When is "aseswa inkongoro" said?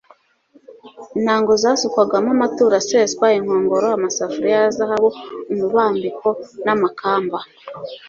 2.81-3.87